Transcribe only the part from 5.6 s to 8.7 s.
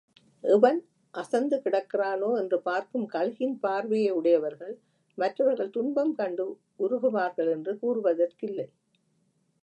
துன்பம் கண்டு உருகுவார்கள் என்று கூறுவதற்கில்லை.